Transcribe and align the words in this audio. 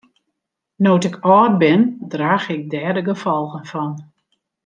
No't 0.83 1.07
ik 1.09 1.15
âld 1.37 1.55
bin 1.61 1.81
draach 2.11 2.45
ik 2.55 2.61
dêr 2.73 2.93
de 2.97 3.01
gefolgen 3.09 3.65
fan. 3.71 3.93